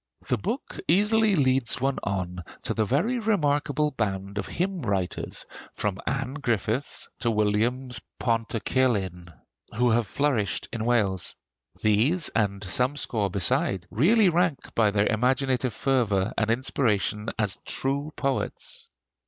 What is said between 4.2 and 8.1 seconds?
of hymn writers, from Anne Griffiths to Williams